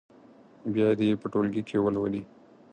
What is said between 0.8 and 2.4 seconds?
دې یې په ټولګي کې ولولي.